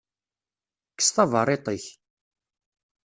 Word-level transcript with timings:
Kkes 0.91 1.09
taberriḍt-ik. 1.15 1.85